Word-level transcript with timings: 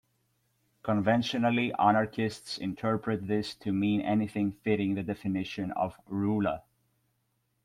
Conventionally, 0.81 1.71
anarchists 1.77 2.57
interpret 2.57 3.27
this 3.27 3.53
to 3.53 3.71
mean 3.71 4.01
anything 4.01 4.51
fitting 4.51 4.95
the 4.95 5.03
definition 5.03 5.71
of 5.73 5.95
"ruler". 6.07 6.63